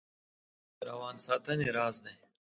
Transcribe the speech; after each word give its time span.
اوبه 0.03 0.79
د 0.79 0.79
روان 0.89 1.15
ساتنې 1.25 1.67
راز 1.77 1.95
دي 2.05 2.15